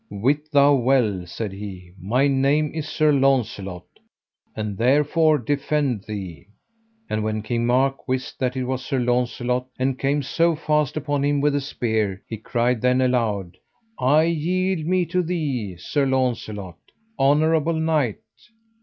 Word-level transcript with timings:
Wit 0.09 0.49
thou 0.51 0.73
well, 0.73 1.27
said 1.27 1.51
he, 1.53 1.91
my 2.01 2.27
name 2.27 2.71
is 2.73 2.87
Sir 2.89 3.11
Launcelot, 3.11 3.85
and 4.55 4.75
therefore 4.75 5.37
defend 5.37 6.05
thee. 6.05 6.47
And 7.07 7.23
when 7.23 7.43
King 7.43 7.67
Mark 7.67 8.07
wist 8.07 8.39
that 8.39 8.57
it 8.57 8.63
was 8.63 8.83
Sir 8.83 8.97
Launcelot, 8.97 9.67
and 9.77 9.99
came 9.99 10.23
so 10.23 10.55
fast 10.55 10.97
upon 10.97 11.23
him 11.23 11.39
with 11.39 11.53
a 11.53 11.61
spear, 11.61 12.23
he 12.27 12.37
cried 12.37 12.81
then 12.81 12.99
aloud: 12.99 13.57
I 13.99 14.23
yield 14.23 14.87
me 14.87 15.05
to 15.05 15.21
thee, 15.21 15.75
Sir 15.77 16.07
Launcelot, 16.07 16.79
honourable 17.19 17.79
knight. 17.79 18.17